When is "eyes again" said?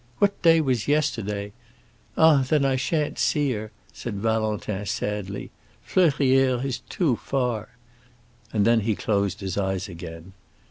9.59-10.33